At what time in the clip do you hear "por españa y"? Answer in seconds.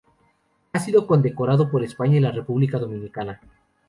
1.69-2.21